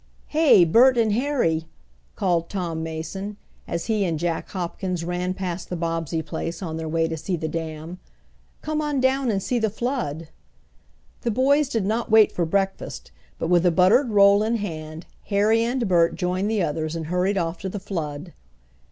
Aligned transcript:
"Hey, 0.29 0.65
Bert 0.65 0.97
and 0.97 1.13
Harry!" 1.13 1.67
called 2.15 2.49
Tom 2.49 2.81
Mason, 2.81 3.37
as 3.67 3.85
he 3.85 4.03
and 4.03 4.17
Jack 4.17 4.49
Hopkins 4.49 5.05
ran 5.05 5.35
past 5.35 5.69
the 5.69 5.75
Bobbsey 5.75 6.23
place 6.23 6.63
on 6.63 6.77
their 6.77 6.89
way 6.89 7.07
to 7.07 7.15
see 7.15 7.35
the 7.37 7.47
dam. 7.47 7.99
"Come 8.63 8.81
on 8.81 8.99
down 8.99 9.29
and 9.29 9.43
see 9.43 9.59
the 9.59 9.69
flood." 9.69 10.29
The 11.21 11.29
boys 11.29 11.69
did 11.69 11.85
not 11.85 12.09
wait 12.09 12.31
for 12.31 12.45
breakfast, 12.47 13.11
but 13.37 13.45
with 13.47 13.63
a 13.63 13.69
buttered 13.69 14.09
roll 14.09 14.41
in 14.41 14.55
hand 14.55 15.05
Harry 15.25 15.61
and 15.63 15.87
Bert 15.87 16.15
joined 16.15 16.49
the 16.49 16.63
others 16.63 16.95
and 16.95 17.05
hurried 17.05 17.37
off 17.37 17.59
to 17.59 17.69
the 17.69 17.79
flood. 17.79 18.33